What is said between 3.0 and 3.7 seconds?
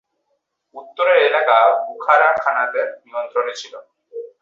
নিয়ন্ত্রণে